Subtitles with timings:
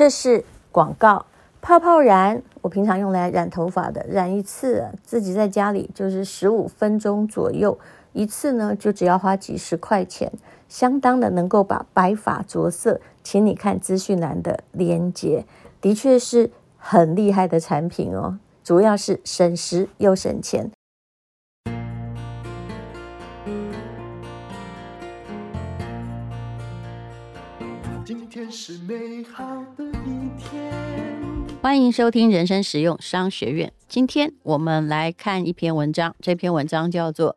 [0.00, 1.26] 这是广告，
[1.60, 7.78] 泡泡染，我平常用来染头发的，染一次自己在家里就是十五分钟左右，
[8.14, 10.32] 一次呢就只要花几十块钱，
[10.70, 12.98] 相当的能够把白发着色。
[13.22, 15.44] 请你看资讯栏的链接，
[15.82, 20.70] 的确是很厉害的产品哦，主要是省时又省钱。
[28.50, 30.72] 是美好的一天，
[31.62, 33.72] 欢迎收听人生实用商学院。
[33.86, 37.34] 今天我们来看一篇文章，这篇文章叫做《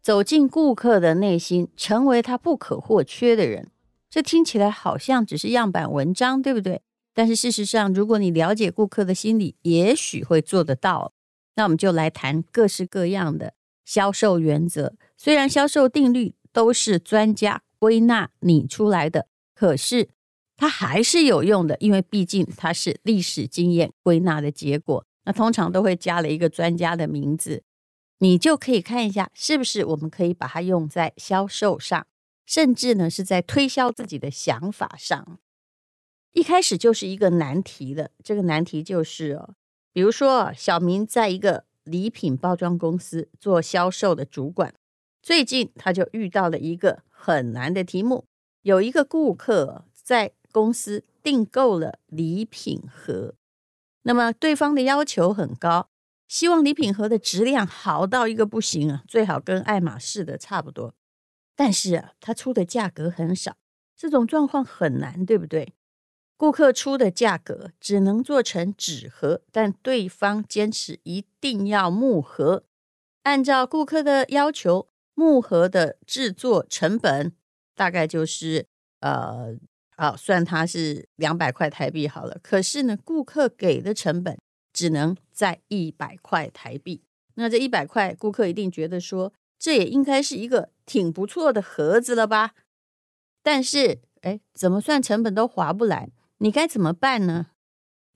[0.00, 3.64] 走进顾客的内心，成为他不可或缺的人》。
[4.08, 6.82] 这听起来好像只是样板文章，对不对？
[7.12, 11.12] 但是事实上，如果你了解顾客的心理，也许会做得到。
[11.56, 13.54] 那我们就来谈各式各样的
[13.84, 14.94] 销售原则。
[15.16, 19.26] 虽然销售定律都是专家归纳拟出来的。
[19.54, 20.08] 可是
[20.62, 25.04] 它还是有用的，因为毕竟它是历史经验归纳的结果。
[25.24, 27.64] 那通常都会加了一个专家的名字，
[28.18, 32.06] 你就可以看一下是不是我们可以把它用在销售上，
[32.46, 35.40] 甚至呢是在推销自己的想法上。
[36.30, 39.56] 一开始就是一个难题的，这个难题就是哦，
[39.92, 44.72] 比如说小明在一个礼品包装公司做销售的主管，
[45.20, 48.26] 最近他就遇到了一个很难的题目。
[48.62, 53.34] 有一个顾客在公司订购了礼品盒，
[54.02, 55.88] 那么对方的要求很高，
[56.28, 60.94] 希望礼品盒的质量好到一个不行啊，最好跟爱马仕的差不多。
[61.56, 63.56] 但是啊，他出的价格很少，
[63.96, 65.74] 这种状况很难，对不对？
[66.36, 72.64] 顾客出的价格只能做成纸盒，但对方坚持一定要木盒。
[73.22, 77.32] 按照顾客的要求，木盒的制作成本。
[77.74, 78.66] 大概就是
[79.00, 79.56] 呃，
[79.96, 82.38] 好算它是两百块台币好了。
[82.42, 84.38] 可是呢，顾客给的成本
[84.72, 87.02] 只能在一百块台币。
[87.34, 92.52] 那这一百块，顾客一定觉得说，这也应该是一个挺不错的盒子了吧？
[93.42, 97.46] 但是，哎，怎么算成本都划不来，你该怎么办呢？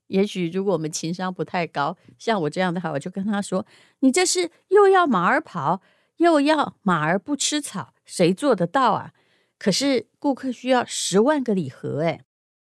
[0.08, 3.66] 也许如果我们情商不太高，像我这样的话，我就跟他说
[4.00, 5.82] ：“你这是又要马儿跑，
[6.18, 9.12] 又要马儿不吃草，谁做得到啊？”
[9.58, 12.22] 可是顾客需要十万个礼盒，哎，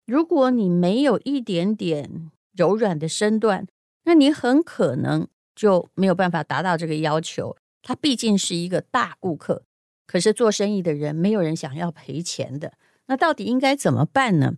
[0.06, 3.66] 如果你没有一点点柔软的身段，
[4.04, 7.56] 那你很可能就没有办法达到这个要求。
[7.82, 9.62] 他毕竟是一个大顾客，
[10.06, 12.74] 可是做生意的人没有人想要赔钱的。
[13.06, 14.56] 那到底应该怎么办呢？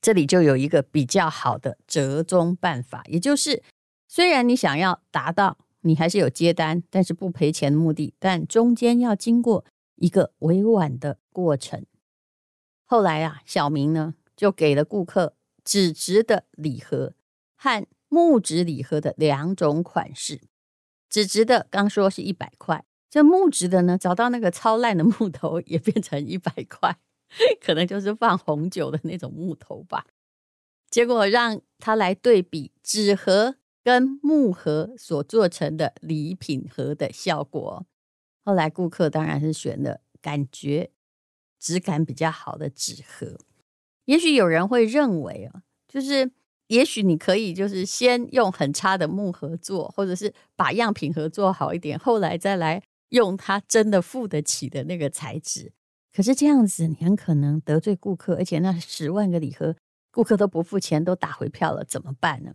[0.00, 3.62] 这里就有一个比较好的折中办法，也就是
[4.06, 9.64] 虽然你想要达到你还是有接单，但是不赔钱的目的，但中间要经过。
[9.96, 11.84] 一个委婉的过程。
[12.84, 15.34] 后来啊，小明呢就给了顾客
[15.64, 17.14] 纸质的礼盒
[17.56, 20.40] 和木质礼盒的两种款式。
[21.08, 26.98] 纸质的刚说是一百块，这木质的呢，找到那个超烂的木头也变成一百块，
[27.60, 30.06] 可能就是放红酒的那种木头吧。
[30.88, 37.86] 结果让他来对比纸盒跟木盒所做成的礼品盒的效果。
[38.46, 40.90] 后来顾客当然是选了感觉
[41.58, 43.36] 质感比较好的纸盒。
[44.04, 46.30] 也许有人会认为啊，就是
[46.68, 55.72] 也许你可以就是先用很差的木盒做，或者是把样品盒做好一点，后来再来用它真的付得起的那个材质。
[56.14, 59.74] 可是这样子你很可能得罪顾客，而且那十万个礼盒
[60.12, 62.52] 顾客都不付钱，都打回票了，怎么办呢？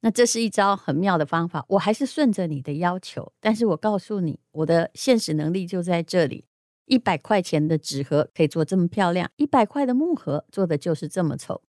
[0.00, 6.44] 那这是一招很妙的方法，我还是顺着你的要求，但是我告诉你，我的现实能力就在这里。
[6.86, 11.62] 一百块钱的纸盒可以做这么漂亮，一百块的木盒做的就是这么丑。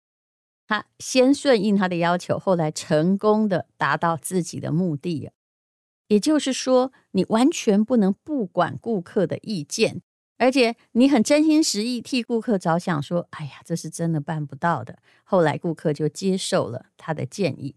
[0.68, 5.30] 他先顺应他的要求，后来成功的达到自己的目的。
[6.08, 10.02] 也就是说，你完全不能不管顾客的意见，
[10.36, 17.74] 而且你很真心实意替顾客着想，说：“哎呀，这是真的办不到的。”后来顾客就接受了他的建议。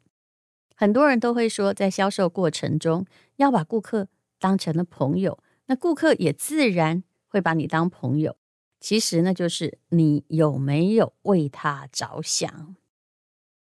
[0.81, 3.05] 很多人都会说，在销售过程中
[3.35, 4.07] 要把顾客
[4.39, 5.37] 当成了朋友，
[5.67, 8.35] 那顾客也自然会把你当朋友。
[8.79, 12.75] 其实呢，就是你有没有为他着想。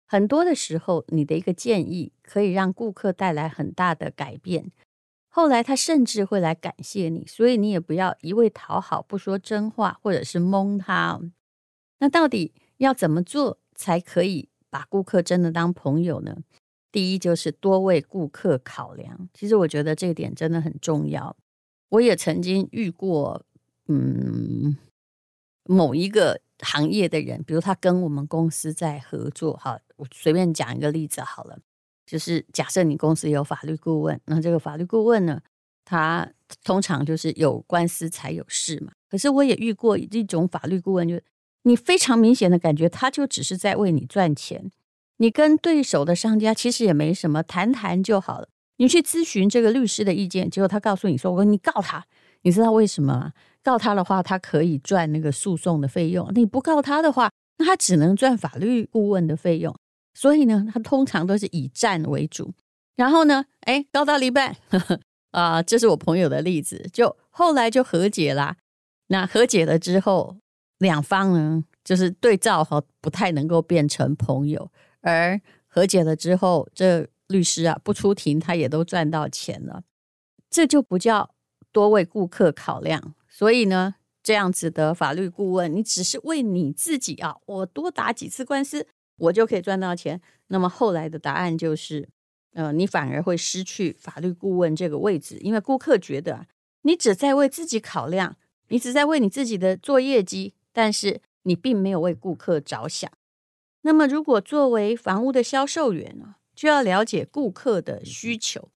[0.07, 4.73] 很多的时候，你的一个建议可以让顾客带来很大的改变，
[5.29, 7.27] 后来他甚至会来感谢你。
[7.27, 11.21] 所以你也不要一味讨好，不说真话，或者是蒙他。
[11.99, 16.39] 那到底要怎么做才可以把顾客真的当朋友呢？
[16.93, 21.37] 第一就是多为顾客考量，其实我觉得这一点真的很重要。
[21.91, 23.45] 我也曾经遇过，
[23.87, 24.77] 嗯，
[25.65, 31.59] 某一个行业的人，比如他跟我们公司在合作，哈，我随便讲一个例子好了，
[32.07, 35.41] 就是假设你公司有法律顾问，那这个法律顾问呢，
[35.85, 36.29] 他
[36.65, 38.93] 通常就是有官司才有事嘛。
[39.09, 41.21] 可是我也遇过一种法律顾问，就
[41.63, 44.71] 你非常明显的感觉，他就只是在为你赚钱。
[45.21, 48.49] 你跟对手的商家其实也没什么，谈谈就好了。
[48.79, 52.03] 你去咨询这个律师的意见，结果他告诉你说：“我说你告他，
[52.41, 53.33] 你知道为什么吗？
[53.63, 59.77] 告他的话，他可以赚那个诉讼的费用；你不告他的话，那他只能赚法律顾问的费用。
[60.15, 62.55] 所以呢，他通常都是以战为主。
[62.97, 65.01] 然后呢，哎，告到一半，呵 呵
[65.33, 68.57] 啊，这是我朋友的例子，就后来就和解啦。
[69.09, 70.39] 那和解了之后，
[70.79, 74.71] 两方呢，就是对照哈不太能够变成朋友。”
[75.01, 79.85] 而和解了之后，这律师啊不出庭，他也都赚到钱了，
[80.49, 81.35] 这就不叫
[81.73, 83.15] 多为顾客考量。
[83.29, 88.87] 所以呢，这样子的法律顾问，你只是为你自己啊，我多打几次官司，
[89.17, 90.21] 我就可以赚到钱。
[90.49, 92.09] 那么后来的答案就是，
[92.55, 96.47] 呃，你反而会失去法律顾问这个位置，因为顾客觉得
[96.83, 98.37] 你只在为自己考量，
[98.69, 103.11] 你只在为你自己的做业绩，但是你并没有为顾客着想。
[103.83, 108.71] 那么，如果作为房屋的销售员呢，就要了解顾客的需求，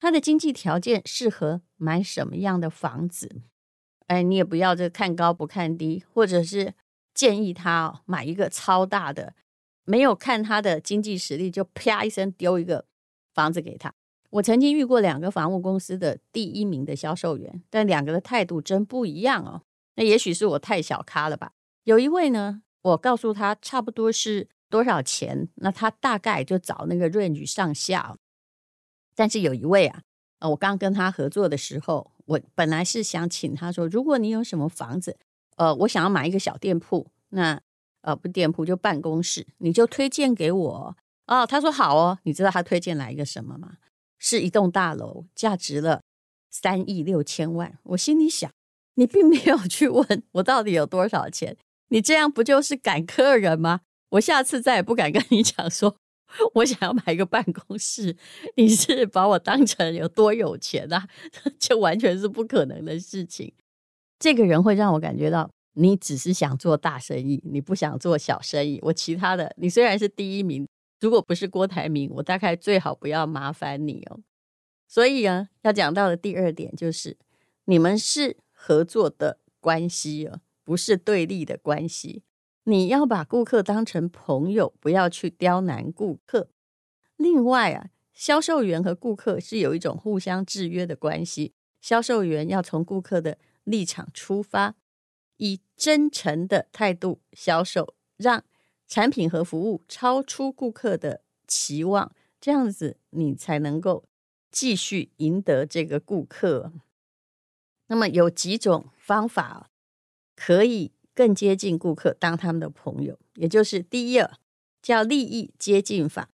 [0.00, 3.42] 他的经济条件适合买什么样的房子？
[4.06, 6.72] 哎，你也不要这看高不看低，或者是
[7.12, 9.34] 建议他哦买一个超大的，
[9.84, 12.86] 没有看他的经济实力就啪一声丢一个
[13.34, 13.92] 房子给他。
[14.30, 19.62] 我曾经遇过两个房屋公司的第一名的销售员，但两个的态度真不一样哦。
[19.96, 21.52] 那也许是我太小咖了吧？
[21.84, 22.62] 有一位呢。
[22.82, 28.16] 我告诉他差不多是多少钱，那他大概就找那个 range 上下。
[29.14, 30.02] 但是有一位啊，
[30.38, 35.16] 呃，我刚跟他合作的时候，我本来是想请他说，如果你有什么房子，
[35.56, 37.60] 呃，我想要买一个小店铺，那
[38.02, 40.96] 呃不店铺就办公室，你就推荐给我
[41.26, 41.46] 哦。
[41.46, 43.78] 他说好哦，你知道他推荐来一个什么吗？
[44.18, 46.02] 是一栋大楼，价值了
[46.50, 47.78] 三亿六千万。
[47.82, 48.50] 我心里想，
[48.94, 51.56] 你并没有去问我到底有多少钱。
[51.88, 53.80] 你这样不就是赶客人吗？
[54.10, 55.96] 我下次再也不敢跟你讲说，
[56.54, 58.16] 我想要买一个办公室。
[58.56, 61.06] 你是把我当成有多有钱啊？
[61.58, 63.52] 这完全是不可能的事情。
[64.18, 68.78] 这个人会让我感觉到，你只是想做大生意，你不想做小生意。
[68.82, 70.66] 我其他的，你虽然是第一名，
[71.00, 74.20] 如果不是郭台铭，我大概最好不要麻烦你哦。
[74.88, 77.18] 所以啊，要讲到的第二点就是，
[77.66, 80.40] 你们是合作的关系哦。
[80.68, 82.24] 不是对立的关系，
[82.64, 86.50] 你要把顾客当成朋友，不要去刁难顾客。
[87.16, 91.54] 另外啊，销售员和顾客是有一种互相制约的关系。
[91.80, 94.74] 销售员要从顾客的立场出发，
[95.38, 98.44] 以真诚的态度销售，让
[98.86, 104.04] 产品和服务超出顾客的期望，这样子你才能够
[104.50, 106.74] 继续赢得这个顾客。
[107.86, 109.70] 那么有几种方法。
[110.38, 114.22] 可以更接近顾客，当他们的朋友，也就是第一
[114.80, 116.30] 叫利益接近法。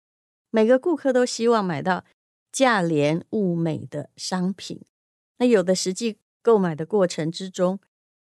[0.49, 2.05] 每个顾客都希望买到
[2.49, 4.81] 价廉物美的商品。
[5.37, 7.79] 那有的实际购买的过程之中，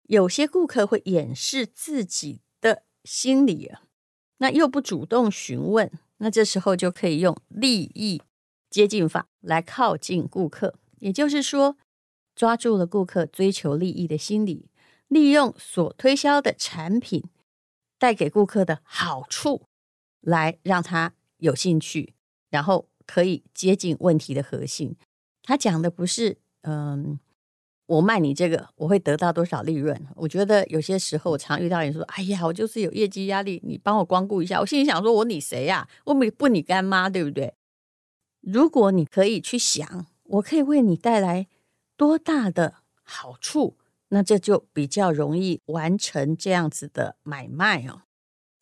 [0.08, 3.72] 有些顾客会掩饰自己的心理，
[4.40, 8.22] 那又不主动询问，那这时候就可以用利益
[8.72, 10.74] 接近法来靠近顾客。
[10.98, 11.78] 也就是说，
[12.36, 14.69] 抓住了顾客追求利益的心理。
[15.10, 17.24] 利用所推销的产品
[17.98, 19.64] 带给顾客的好处，
[20.22, 22.14] 来让他有兴趣，
[22.50, 24.96] 然后可以接近问题的核心。
[25.44, 27.20] 他讲的不是，嗯，
[27.88, 30.00] 我卖你这个，我会得到多少利润？
[30.16, 35.90] 我觉得有些时候，我常遇到人说：“哎呀，我就是有业绩压力，你帮我光顾一下。”我心里想说：“我你谁呀？
[36.06, 37.56] 我不你干妈，对不对？”
[38.42, 41.48] 如果你可以去想，我可以为你带来
[41.98, 43.76] 多大的好处？
[44.10, 48.02] 那这就比较容易完成这样子的买卖哦。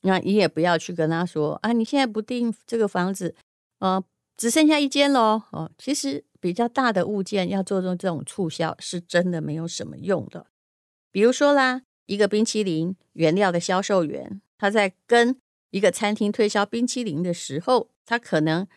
[0.01, 3.35] 那你也不要去跟他说啊，你现在不订这个房子，
[3.79, 4.01] 呃，
[4.37, 5.41] 只剩下一间喽。
[5.51, 10.47] 哦，其实比较大的物件要做这种促销，是真的没有什么用的。
[11.11, 18.67] 比如说啦，一个冰淇淋原料的销售员，他在跟一个餐厅推销冰淇淋的时候，他可能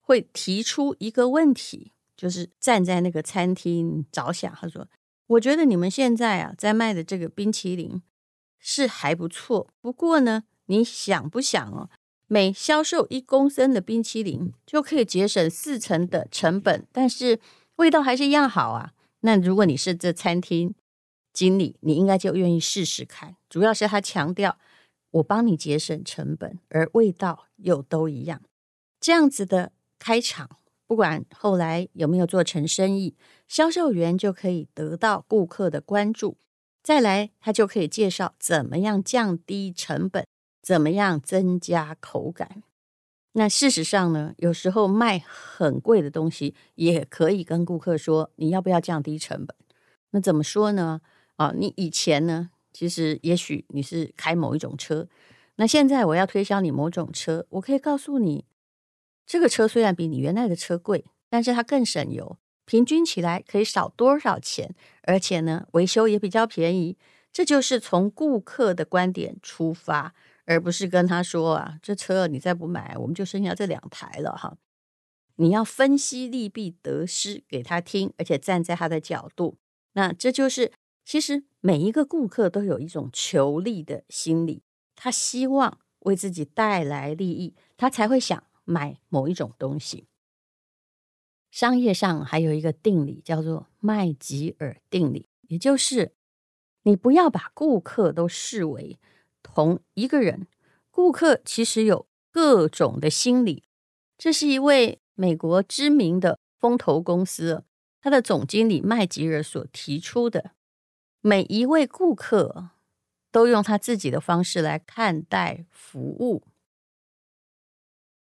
[0.00, 4.88] 会提出一个问题，就是站在那个餐厅着想，他说。
[5.26, 8.02] 我觉得你们现在啊，在卖的这个冰淇淋
[8.58, 9.68] 是还不错。
[9.80, 11.88] 不过呢，你想不想哦，
[12.26, 17.40] 每销售一公升的冰淇淋就可以节省四成的成本，但是
[17.76, 18.92] 味道还是一样好啊。
[19.20, 20.74] 那如果你是这餐厅
[21.32, 23.36] 经理，你应该就愿意试试看。
[23.48, 24.58] 主要是他强调
[25.12, 28.42] 我帮你节省成本，而味道又都一样，
[29.00, 33.14] 这样子的开场，不管后来有没有做成生意，
[33.52, 36.38] 销售员就可以得到顾客的关注。
[36.82, 40.26] 再来，他就可以介绍怎么样降低成本，
[40.62, 42.62] 怎么样增加口感。
[43.32, 49.54] 那事实上呢，有时候卖很贵的东西，也可以跟顾客说，你要不要降低成本？
[50.12, 51.02] 那怎么说呢？
[51.36, 55.06] 啊，你以前呢，其实也许你是开某一种车，
[55.56, 58.46] 那现在我要推销你某种车，我可以告诉你，
[59.26, 62.38] 这个车虽然比你原来的车贵，但是它更省油。
[62.72, 64.74] 平均起来可以少多少钱？
[65.02, 66.96] 而且呢，维修也比较便宜。
[67.30, 70.14] 这就是从顾客的观点出发，
[70.46, 74.56] 而不是跟他说啊，这车你再不买，我们就剩下这两台了哈。
[75.36, 79.58] 你要分析利弊得失给他听，而且站在他的角度。
[79.92, 80.72] 那这就是，
[81.04, 84.62] 其实每一个顾客都有一种求利的心理，
[84.96, 90.06] 他希望为自己带来利益，他才会想买某一种东西。
[91.52, 96.14] 商业上还有一个定理叫做麦吉尔定理，也就是
[96.84, 98.98] 你不要把顾客都视为
[99.42, 100.46] 同一个人，
[100.90, 103.64] 顾客其实有各种的心理。
[104.16, 107.64] 这是一位美国知名的风投公司，
[108.00, 110.52] 他的总经理麦吉尔所提出的，
[111.20, 112.70] 每一位顾客
[113.30, 116.44] 都用他自己的方式来看待服务。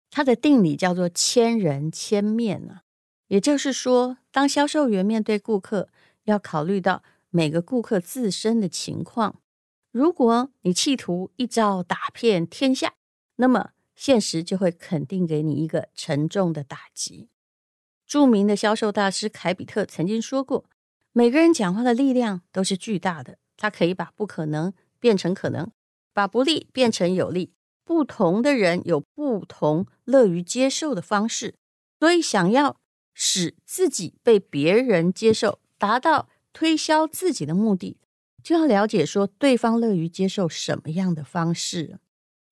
[0.10, 2.82] 他的定理叫做千人千面啊。
[3.30, 5.90] 也就是说，当销售员面对顾客，
[6.26, 9.40] 要考虑到每个顾客自身的情况。
[9.92, 12.94] 如果你企图一招打遍天下，
[13.38, 17.30] 那么现实就会肯定给你一个沉重的打击。
[18.08, 20.66] 著名的销售大师凯比特曾经说过
[21.14, 25.72] ：“每个人讲话的力量都是巨大的，他可以把不可能变成可能，
[26.14, 27.54] 把不利变成有利。
[27.86, 31.54] 不同的人有不同乐于接受的方式，
[32.00, 32.78] 所以想要。”
[33.22, 37.98] 使自己被别人接受，达到推销自己的目的，
[38.42, 42.00] 就要了解说对方乐于接受什么样的方式。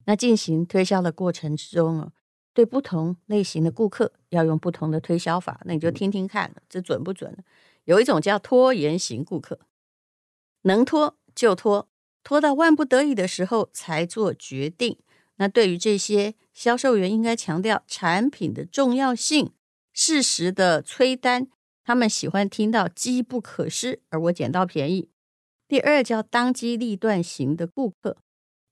[0.03, 2.12] 那进行推销的过程之中啊，
[2.53, 5.62] 对不同类型的顾客要用不同的推销法。
[5.63, 7.38] 那你就听听看，这准不准？
[7.86, 9.62] 有一种叫拖延型顾客，
[10.63, 11.88] 能拖就拖，
[12.25, 14.97] 拖到万不得已的时候才做决定。
[15.38, 19.53] 那对于这些销售员，应该强调产品的重要性。
[20.00, 21.48] 适时的催单，
[21.84, 25.10] 他们喜欢听到机不可失，而我捡到便宜。
[25.68, 28.18] 第二叫当机立断型的顾客，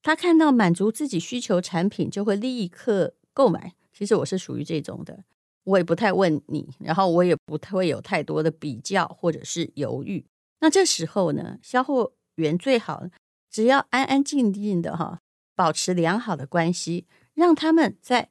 [0.04, 3.74] 他看到满足自己需求产品就会立刻购买。
[3.92, 5.24] 其实我是属于这种的，
[5.64, 10.24] 我也不太问你，然后我也不太会有太多的比较或者是犹豫。
[10.60, 13.10] 那这时候呢，销货员最好
[13.50, 15.22] 只要安安静静的哈，
[15.56, 18.30] 保持良好的关系，让他们在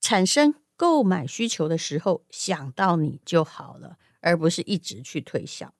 [0.00, 0.56] 产生。
[0.76, 5.72] 购买需求的时候想到你就好了，而不是一直去推销。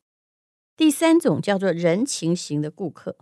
[0.76, 3.16] 第三种叫做人情型的顾客，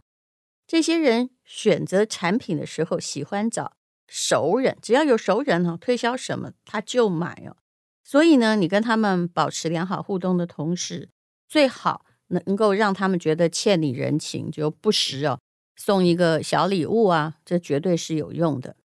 [0.66, 3.76] 这些人选择产品的时候喜欢找
[4.08, 7.56] 熟人，只要有熟人哦，推销什么他就买哦。
[8.02, 11.10] 所以呢，你跟他们保持良好互动的同时，
[11.48, 15.38] 最好能够让他们觉得欠你人情，就不时哦
[15.76, 18.76] 送一个小礼物啊，这绝对是有用的。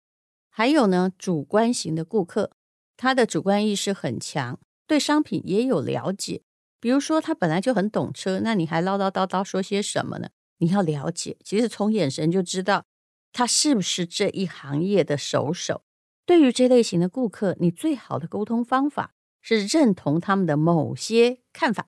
[0.50, 2.52] 还有呢，主观型的顾客。
[2.98, 6.42] 他的主观意识很强，对商品也有了解。
[6.80, 10.30] 比如说，他本来就很懂车，那你还唠唠叨叨说些什么呢？
[10.58, 12.86] 你要了解，其实从眼神就知道
[13.32, 15.84] 他是不是这一行业的熟手。
[16.26, 21.88] 对于这类型的顾客，你最好的沟通方法是认同他们的某些看法，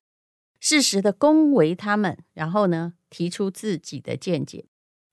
[0.61, 4.68] 适时的恭维他们，然后呢，提出自己的见解。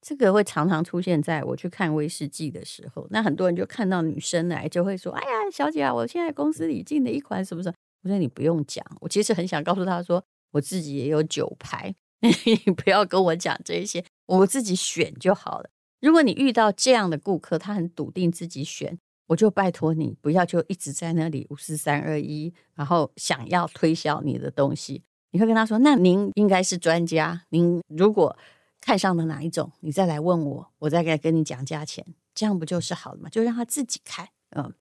[0.07, 10.23] 这个会常常出现在我去看威士忌的时候，那很多人就看到女生来，就会说：“哎呀，小姐啊，我现在公司里进的一款什么什么。”我说：“你不用讲，我其实很想告诉他说，
[10.53, 15.69] 我自己也有酒牌，你不要跟我讲这些，我自己选就好了。
[16.01, 18.97] 如果你遇到这样的顾客，他很笃定自己选，
[19.27, 25.03] 我就拜托你不要就一直在那里五四三二一，然后想要推销你的东西。
[25.33, 28.39] 你会跟他说：‘那您应该是专家，您如果……’
[28.87, 33.29] 看上的哪一种，你再来问我，我再来跟你讲价钱，这样不就是好了吗？
[33.29, 34.29] 就让他自己看。
[34.51, 34.73] 嗯，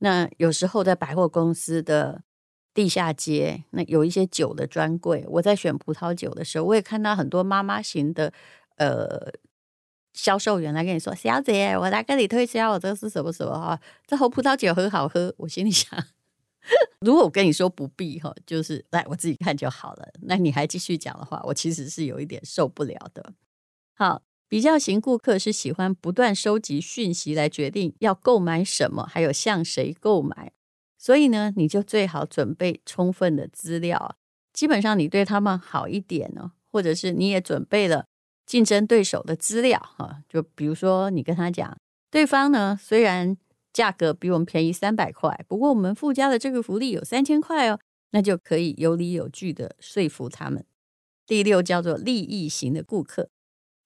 [0.00, 2.22] 那有时候在百货公司的
[2.74, 8.30] 地下街，那有一些酒的专柜，我在选葡萄酒的时候，我也看到很多妈妈型的
[8.76, 9.32] 呃
[10.12, 13.80] 销售员来跟你说：“小姐，我来跟你推销，我这是什么什么哈？
[14.06, 15.98] 这红葡萄酒很好喝。”我心里想，
[17.00, 20.08] 如果我跟你说不必哈，就是来我自己看就好了。
[20.22, 23.32] 那你还继续讲的话，我其实是有一点受不了的。
[23.94, 30.52] 好，比较型顾客是喜欢不断收集讯息来决定要购买什么，还有向谁购买。
[30.98, 34.16] 所以呢，你就最好准备充分的资料。
[34.52, 38.04] 基本上你对他们好一点呢，或者是你也准备了
[38.44, 40.22] 竞争对手的资料哈。
[40.28, 41.74] 就比如说你跟他讲，
[42.10, 43.34] 对方呢虽然
[43.72, 47.78] 价格比我们便宜三百块，不过我们附加的这个福利有三千块哦，
[48.10, 50.64] 那就可以有理有据的说服他们。
[51.26, 53.30] 第六叫做利益型的顾客。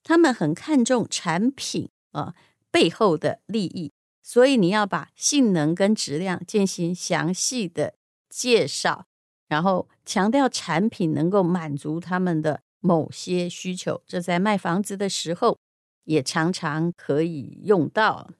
[0.02, 2.34] 他们很看重产品啊
[2.70, 7.94] 背后的利益，所以你要把性能跟质量进行详细的
[8.28, 9.06] 介绍，
[9.48, 14.02] 然后强调产品能够满足他们的某些需求。
[14.06, 15.58] 这在卖房子的时候
[16.04, 18.30] 也常常可以用到。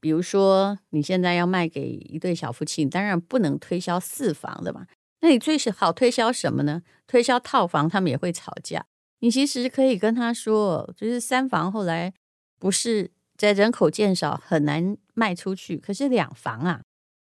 [0.00, 4.86] 比如说，你现在要卖给一对小夫妻，当然不能推销四房的嘛。
[5.20, 6.82] 那你最好推销什么呢？
[7.06, 8.86] 推销套房，他们也会吵架。
[9.18, 12.14] 你其实可以跟他说，就是三房后来
[12.58, 16.80] 不是在人口减少很难卖出去，可是两房啊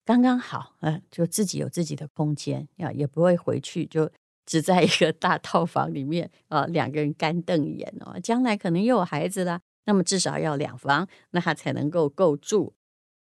[0.06, 4.12] 刚刚好，呃，就自己有自己的空间，呀，也不会回去就
[4.46, 12.76] 只在一个大套房里面啊，两个人干瞪眼哦，将来可能又有孩子啦，那么至少要两房，那他才能够够住。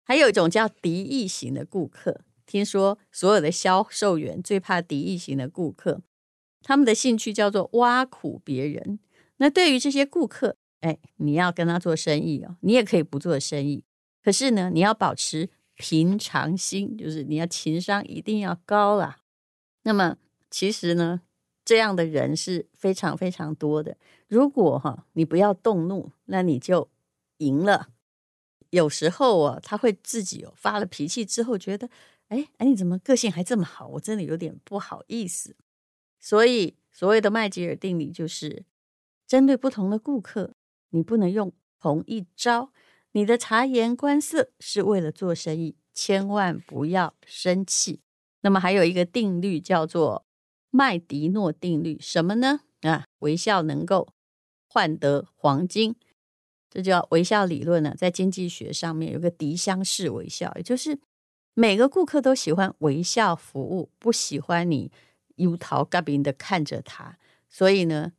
[0.05, 6.01] 还有一种叫敌意型的顾客，听说所有的销售员最怕敌意型的顾客。
[6.63, 8.99] 他们的兴趣叫做挖苦别人。
[9.37, 13.85] 那对于这些顾客，哎，你要跟他做生意哦，你也可以不做生意。
[14.25, 19.19] 可是呢，你要保持平常心，就是你要情商一定要高啦。
[19.85, 20.17] 那么，
[20.51, 21.21] 其实呢，
[21.69, 23.99] 这样的人是非常非常多的。
[24.27, 26.89] 如果哈，你不要动怒，那你就
[27.41, 27.91] 赢了。
[28.71, 31.91] 有时候啊，他会自己哦发了脾气之后，觉得，
[32.29, 33.87] 哎哎，你怎么个性还这么好？
[33.87, 35.57] 我真的有点不好意思。
[36.19, 38.65] 所以，所谓的麦吉尔定理就是，
[39.27, 40.55] 针对不同的顾客，
[40.89, 42.73] 你不能用同一招。
[43.13, 48.01] 你的察言观色是为了做生意，千万不要生气。
[48.41, 50.25] 那么还有一个定律叫做
[50.71, 52.61] 麦迪诺定律，什么呢？
[52.83, 54.09] 啊，微笑能够
[54.69, 55.97] 换得黄金，
[56.71, 57.95] 这叫微笑理论呢。
[57.97, 60.99] 在经济学上面有个迪香式微笑，也就是
[61.55, 64.91] 每个顾客都喜欢微笑服务，不喜欢你。
[65.39, 67.17] 油桃嘎冰的看着他，
[67.49, 68.11] 所以呢，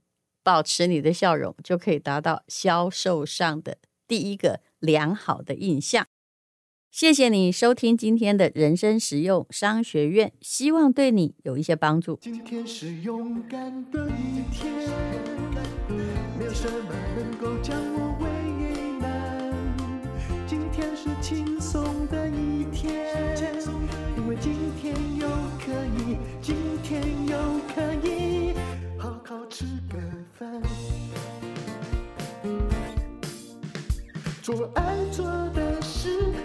[0.41, 6.07] 保持你的笑容，就可以达到销售上的第一个良好的印象。
[6.91, 12.17] 谢谢你收听今天的人生实用商学院，希望对你有一些帮助。
[12.19, 14.73] 今天是勇敢的一天，
[16.37, 18.27] 没有什么能够将我为
[18.99, 19.53] 难。
[20.47, 23.15] 今天是轻松的一天，
[24.17, 25.27] 因为今天又
[25.63, 26.17] 可以。
[26.41, 27.37] 今天又
[27.75, 28.53] 可以
[28.97, 29.99] 好好吃个
[30.33, 30.59] 饭，
[34.41, 35.23] 做爱做
[35.53, 35.58] 的，